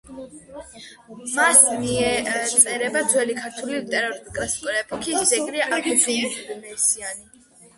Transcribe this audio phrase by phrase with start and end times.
[1.33, 7.31] მას მიეწერება ძველი ქართული ლიტერატურის კლასიკური ეპოქის ძეგლი „აბდულმესიანი“.